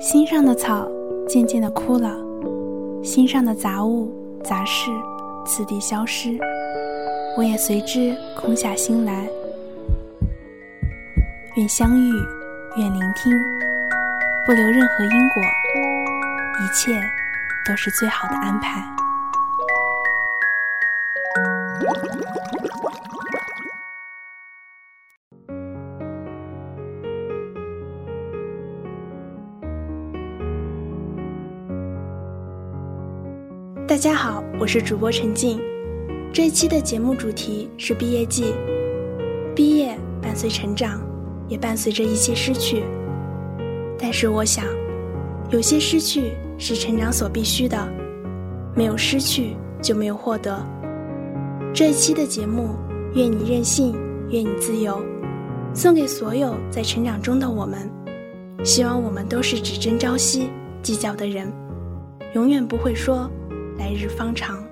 [0.00, 0.86] 心上的草
[1.28, 2.14] 渐渐的枯了，
[3.02, 4.10] 心上的杂物
[4.42, 4.90] 杂事
[5.46, 6.38] 次第消失，
[7.36, 9.28] 我也随之空下心来。
[11.56, 12.12] 愿相遇，
[12.78, 13.32] 愿聆听，
[14.46, 15.42] 不留任何因果，
[16.62, 16.92] 一切
[17.66, 18.82] 都是最好的安排。
[33.92, 35.60] 大家好，我是主播陈静。
[36.32, 38.54] 这一期的节目主题是毕业季。
[39.54, 40.98] 毕业伴随成长，
[41.46, 42.84] 也伴随着一些失去。
[43.98, 44.64] 但是我想，
[45.50, 47.86] 有些失去是成长所必须的，
[48.74, 50.58] 没有失去就没有获得。
[51.74, 52.70] 这一期的节目，
[53.14, 53.94] 愿你任性，
[54.30, 55.04] 愿你自由，
[55.74, 57.90] 送给所有在成长中的我们。
[58.64, 60.48] 希望我们都是只争朝夕、
[60.82, 61.52] 计较的人，
[62.32, 63.30] 永远不会说。
[63.78, 64.62] 来日方长。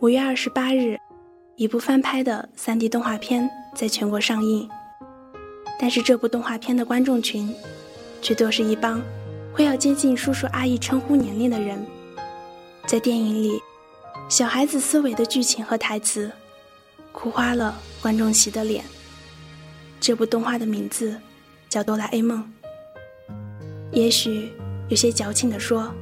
[0.00, 0.96] 五月二十八日，
[1.56, 4.68] 一部翻拍的三 D 动画片在全国上映，
[5.78, 7.54] 但是这部动画片的观众群，
[8.20, 9.02] 却都是一帮
[9.52, 11.84] 会要接近叔叔阿姨称呼年龄的人。
[12.86, 13.60] 在电影里，
[14.28, 16.30] 小孩子思维的剧情和台词，
[17.12, 18.84] 哭花了观众席的脸。
[20.00, 21.20] 这部动画的名字
[21.68, 22.40] 叫《哆啦 A 梦》。
[23.90, 24.52] 也许
[24.88, 25.92] 有些矫情地说，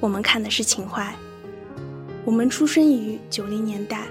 [0.00, 1.14] 我们看的是情怀。
[2.24, 4.06] 我们出生于九零年代，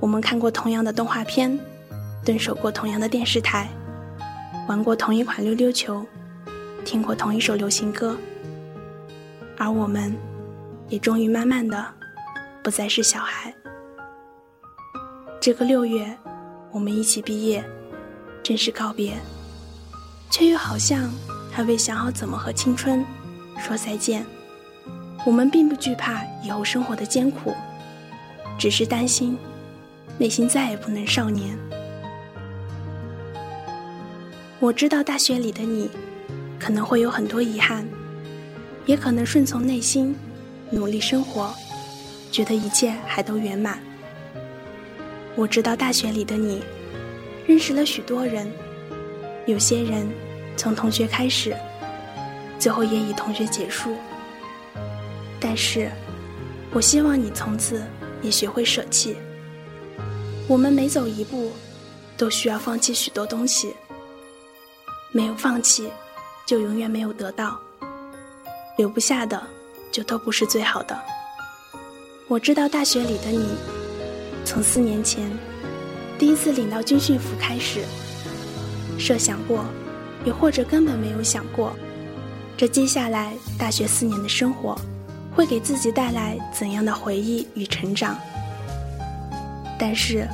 [0.00, 1.58] 我们看过同样的动画片，
[2.24, 3.68] 蹲守过同样的电视台，
[4.68, 6.06] 玩过同一款溜溜球，
[6.84, 8.16] 听过同一首流行歌，
[9.56, 10.16] 而我们，
[10.88, 11.84] 也终于慢慢的，
[12.62, 13.52] 不再是小孩。
[15.40, 16.16] 这个六月，
[16.70, 17.64] 我们一起毕业，
[18.42, 19.14] 正式告别，
[20.30, 21.10] 却又好像。
[21.58, 23.04] 还未想好怎么和青春
[23.58, 24.24] 说再见。
[25.26, 27.52] 我们并不惧怕以后生活的艰苦，
[28.56, 29.36] 只是担心
[30.18, 31.58] 内心再也不能少年。
[34.60, 35.90] 我知道大学里的你
[36.60, 37.84] 可能会有很多遗憾，
[38.86, 40.14] 也可能顺从内心，
[40.70, 41.52] 努力生活，
[42.30, 43.80] 觉得一切还都圆满。
[45.34, 46.62] 我知道大学里的你
[47.48, 48.48] 认识了许多人，
[49.46, 50.08] 有些人。
[50.58, 51.56] 从同学开始，
[52.58, 53.94] 最后也以同学结束。
[55.38, 55.88] 但是，
[56.72, 57.80] 我希望你从此
[58.22, 59.16] 也学会舍弃。
[60.48, 61.52] 我们每走一步，
[62.16, 63.72] 都需要放弃许多东西。
[65.12, 65.88] 没有放弃，
[66.44, 67.56] 就永远没有得到。
[68.76, 69.40] 留不下的，
[69.92, 71.00] 就都不是最好的。
[72.26, 73.48] 我知道大学里的你，
[74.44, 75.30] 从四年前
[76.18, 77.84] 第一次领到军训服开始，
[78.98, 79.64] 设想过。
[80.24, 81.72] 也或者根本没有想过，
[82.56, 84.76] 这接下来大学四年的生活，
[85.34, 88.18] 会给自己带来怎样的回忆与成长。
[89.78, 90.26] 但是，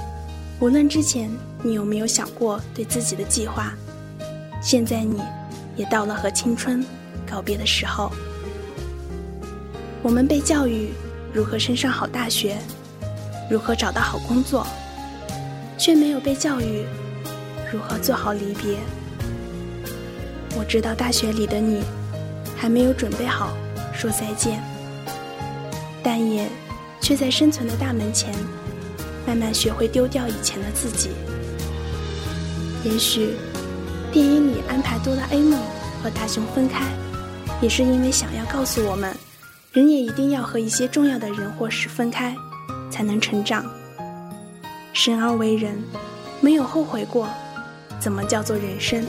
[0.58, 1.30] 无论之前
[1.62, 3.74] 你有没有想过对自己的计划，
[4.62, 5.20] 现在你，
[5.76, 6.82] 也到了和青春
[7.30, 8.10] 告别的时候。
[10.02, 10.90] 我们被教育
[11.32, 12.56] 如何升上好大学，
[13.50, 14.66] 如何找到好工作，
[15.76, 16.84] 却没有被教育
[17.70, 18.78] 如何做好离别。
[20.56, 21.82] 我知道大学里的你，
[22.56, 23.56] 还没有准备好
[23.92, 24.62] 说再见，
[26.02, 26.48] 但也
[27.00, 28.32] 却在生存的大门前，
[29.26, 31.10] 慢慢学会丢掉以前的自己。
[32.84, 33.34] 也许，
[34.12, 35.58] 电影里安排哆啦 A 梦
[36.02, 36.84] 和大雄分开，
[37.60, 39.14] 也是因为想要告诉我们，
[39.72, 42.36] 人也一定要和一些重要的人或事分开，
[42.90, 43.64] 才能成长。
[44.92, 45.82] 生而为人，
[46.40, 47.28] 没有后悔过，
[47.98, 49.04] 怎么叫做人生？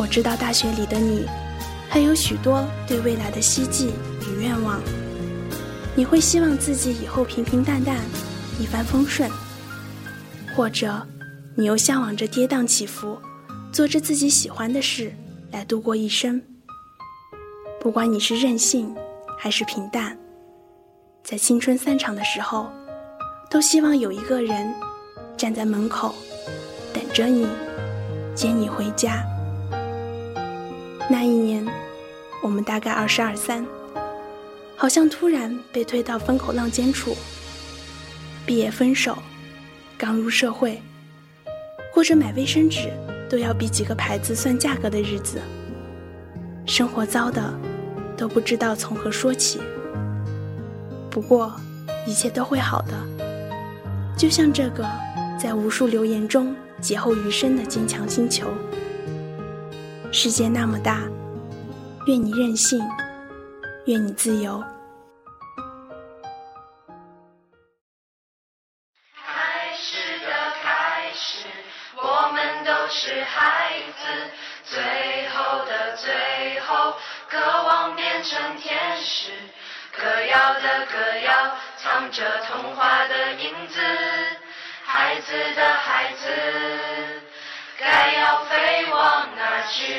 [0.00, 1.26] 我知道大学里的你，
[1.88, 3.92] 还有许多对未来的希冀
[4.22, 4.80] 与愿望。
[5.96, 7.96] 你会希望自己以后平平淡淡，
[8.60, 9.28] 一帆风顺，
[10.54, 11.04] 或者
[11.56, 13.18] 你又向往着跌宕起伏，
[13.72, 15.12] 做着自己喜欢的事
[15.50, 16.40] 来度过一生。
[17.80, 18.94] 不管你是任性
[19.36, 20.16] 还是平淡，
[21.24, 22.70] 在青春散场的时候，
[23.50, 24.72] 都希望有一个人
[25.36, 26.14] 站在门口，
[26.94, 27.48] 等着你，
[28.36, 29.24] 接你回家。
[31.10, 31.66] 那一年，
[32.42, 33.64] 我们大概二十二三，
[34.76, 37.16] 好像突然被推到风口浪尖处。
[38.44, 39.16] 毕业分手，
[39.96, 40.82] 刚入社会，
[41.94, 42.90] 过着买卫生纸
[43.26, 45.40] 都要比几个牌子算价格的日子。
[46.66, 47.54] 生活糟的，
[48.14, 49.60] 都不知道从何说起。
[51.10, 51.58] 不过，
[52.06, 52.92] 一切都会好的。
[54.14, 54.86] 就像这个
[55.40, 58.46] 在无数流言中劫后余生的坚强星球。
[60.10, 61.02] 世界那么大，
[62.06, 62.80] 愿你任性，
[63.86, 64.64] 愿你自由。
[69.14, 70.26] 开始的
[70.62, 71.46] 开始，
[71.96, 74.08] 我们都是孩子。
[74.64, 76.94] 最后的最后，
[77.28, 79.30] 渴望变成天使。
[79.92, 83.80] 歌谣的歌谣，藏着童话的影子。
[84.84, 86.28] 孩子的孩子，
[87.80, 89.94] 该要飞往哪去？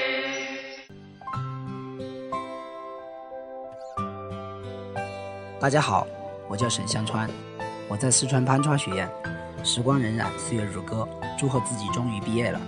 [5.61, 6.05] 大家好，
[6.49, 7.29] 我叫沈香川，
[7.87, 9.09] 我在四川攀川学院。
[9.63, 12.59] 时光荏苒，岁月如歌，祝贺自己终于毕业了。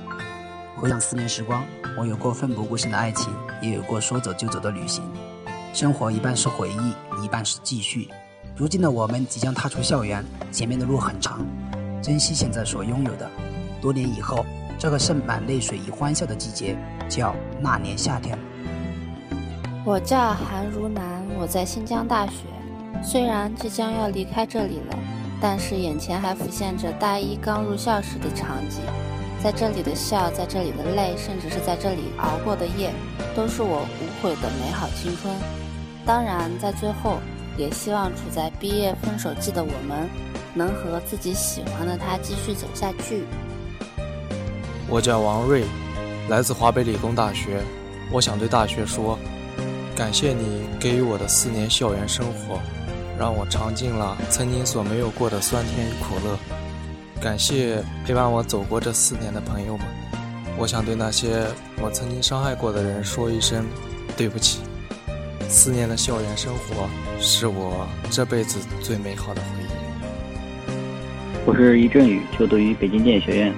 [0.78, 1.62] 回想四年时光，
[1.98, 5.04] 我有过奋不顾身的爱情，也有过说走就走的旅行。
[5.74, 8.10] 生活一半是回忆，一半是继续。
[8.56, 10.24] 如今的我们即将踏出校园，
[10.54, 11.46] 前面的路很长。
[12.02, 13.30] 珍惜现在所拥有的。
[13.82, 14.46] 多年以后，
[14.82, 16.76] 这个盛满泪水与欢笑的季节，
[17.08, 18.36] 叫那年夏天。
[19.86, 22.48] 我叫韩如南，我在新疆大学。
[23.04, 24.98] 虽然即将要离开这里了，
[25.40, 28.82] 但是眼前还浮现着大一刚入校时的场景。
[29.44, 32.92] 在这里的笑，在这里的泪，甚至是在这里熬过的夜，
[33.36, 35.32] 都是我无悔的美好青春。
[36.08, 37.20] 当然，在最后，
[37.56, 40.10] 也希望处在毕业分手季的我们。
[40.54, 43.24] 能和自己喜欢的他继续走下去。
[44.92, 45.64] 我叫王瑞，
[46.28, 47.62] 来自华北理工大学。
[48.12, 49.18] 我想对大学说，
[49.96, 52.60] 感谢你给予我的四年校园生活，
[53.18, 56.38] 让我尝尽了曾经所没有过的酸甜与苦乐。
[57.22, 59.88] 感谢陪伴我走过这四年的朋友们。
[60.58, 61.46] 我想对那些
[61.82, 63.66] 我曾经伤害过的人说一声
[64.18, 64.60] 对不起。
[65.48, 69.68] 四年的校园生活是我这辈子最美好的回忆。
[71.46, 73.54] 我是易振宇，就读于北京电影学院。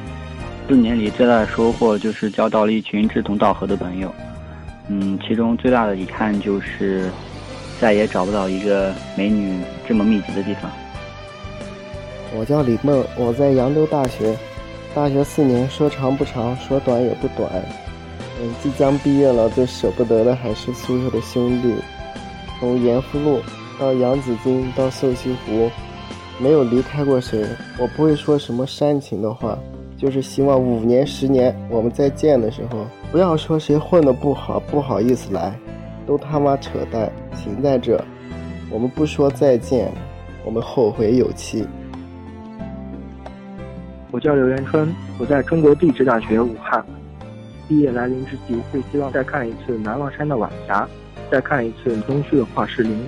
[0.68, 4.14] 四年里最大的收获就是交到了一群志同道合的朋友。
[4.88, 7.10] 嗯，其中最大的遗憾就是
[7.80, 10.72] 再也找不到一个美女这么密集的地方。
[12.36, 14.36] 我叫李梦，我在扬州大学。
[14.96, 17.50] 大学四年说长不长，说短也不短。
[18.42, 21.74] 嗯，即将毕业了，最舍不得的还是宿舍的兄弟。
[22.60, 23.42] 从盐湖路
[23.80, 25.70] 到扬子津到瘦西湖。
[26.40, 27.46] 没有离开过谁，
[27.78, 29.56] 我不会说什么煽情的话，
[30.04, 35.58] 就是希望五年、十年我们再见的时候，不要说谁混得不好，不好意思来，
[36.06, 38.04] 都他妈扯淡，情在这，
[38.70, 39.90] 我们不说再见，
[40.44, 41.66] 我们后会有期。
[44.12, 46.86] 我叫刘元春，我在中国地质大学武汉，
[47.70, 50.86] 毕业来临之际，会希望再看一次南望山的晚霞，
[51.32, 53.00] 再看一次东区的画室林，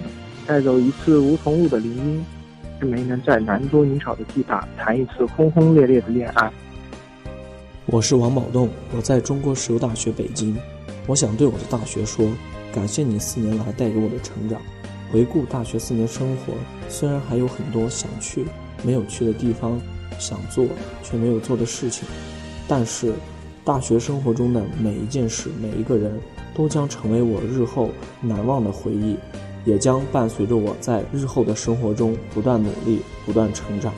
[0.48, 2.26] 带走一次梧桐路的林荫。
[2.80, 6.50] 是没能在男多女少的地大谈一次轰轰烈烈的恋爱。
[7.88, 8.68] 我是王宝栋，
[8.98, 10.58] 我在中国石油大学北京。
[11.06, 12.28] 我想对我的大学说，
[12.74, 14.60] 感谢你四年来带给我的成长。
[15.12, 16.54] 回顾大学四年生活，
[16.90, 18.48] 虽然还有很多想去
[18.82, 19.80] 没有去的地方，
[20.18, 20.66] 想做
[21.04, 22.08] 却没有做的事情，
[22.68, 23.14] 但是
[23.64, 26.20] 大学生活中的每一件事、每一个人
[26.56, 29.16] 都将成为我日后难忘的回忆。
[29.64, 33.94] 也将伴随着我在日后的生活中不断努力、不断成长。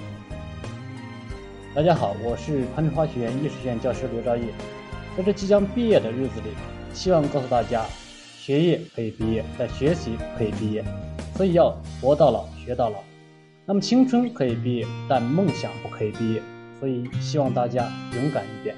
[1.77, 4.45] 大家好，我是攀枝花学院艺术学院教师刘兆义。
[5.15, 6.47] 在这即将毕业的日子里，
[6.91, 7.85] 希望告诉大家，
[8.35, 10.83] 学业可以毕业，但学习可以毕业，
[11.35, 11.69] 所以要
[12.01, 12.97] 活到老学到老。
[13.63, 16.41] 那么青春可以毕业，但梦想不可以毕业，
[16.79, 18.75] 所以希望大家勇敢一点。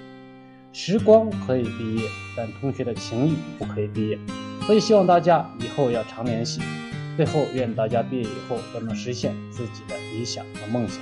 [0.74, 2.02] 时光可以毕业，
[2.36, 4.20] 但同学的情谊不可以毕业。
[4.66, 6.60] 所以希望大家以后要常联系。
[7.16, 11.02] 最后，愿大家毕业以后都能实现自己的理想和梦想。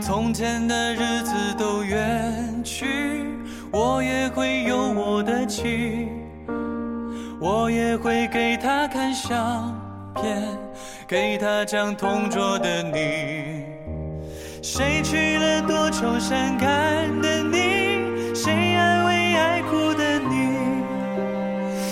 [0.00, 3.24] 从前的日子都远去，
[3.70, 6.08] 我也会有我的妻，
[7.38, 9.78] 我也会给她看相
[10.14, 10.42] 片，
[11.06, 13.64] 给她讲同桌的你。
[14.62, 18.34] 谁娶了多愁善感的你？
[18.34, 20.56] 谁安慰爱哭的你？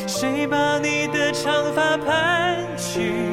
[0.06, 3.27] 谁把你的长发盘起？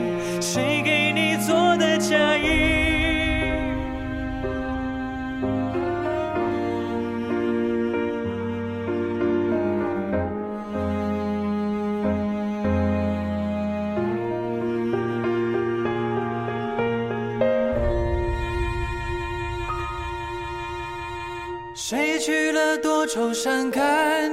[23.15, 24.24] 愁善感